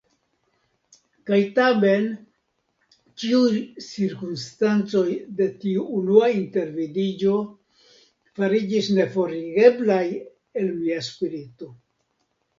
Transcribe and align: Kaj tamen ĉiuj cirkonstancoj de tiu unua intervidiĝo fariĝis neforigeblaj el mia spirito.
Kaj 1.29 1.37
tamen 1.57 2.05
ĉiuj 3.23 3.59
cirkonstancoj 3.87 5.03
de 5.41 5.47
tiu 5.65 5.83
unua 5.99 6.29
intervidiĝo 6.39 7.35
fariĝis 8.41 8.89
neforigeblaj 9.01 10.01
el 10.63 10.73
mia 10.81 11.01
spirito. 11.11 11.71